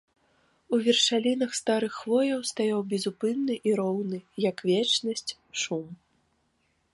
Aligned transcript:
У 0.75 0.77
вершалінах 0.85 1.51
старых 1.59 1.91
хвояў 2.01 2.39
стаяў 2.51 2.81
безупынны 2.95 3.55
і 3.71 3.77
роўны, 3.81 4.17
як 4.49 4.57
вечнасць, 4.71 5.31
шум. 5.67 5.87